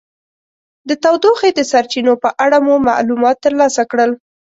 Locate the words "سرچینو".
1.71-2.13